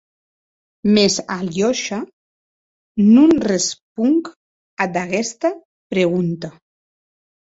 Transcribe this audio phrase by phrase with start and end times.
[0.93, 1.99] Mès Aliosha
[3.15, 4.23] non responc
[4.83, 5.49] ad aguesta
[5.93, 6.49] pregunta.